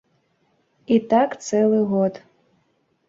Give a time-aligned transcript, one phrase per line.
[0.95, 2.13] І так цэлы год.